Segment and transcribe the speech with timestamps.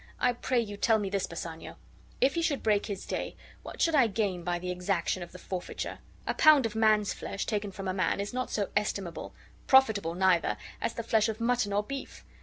[0.19, 1.77] I pray you tell me this, Bassanio:
[2.21, 5.37] if he should break his day, what should I gain by the exaction of the
[5.37, 5.99] forfeiture?
[6.25, 9.35] A pound of man's flesh, taken from a man, is not so estimable,
[9.67, 12.25] profitable, neither, as the flesh of mutton or beef.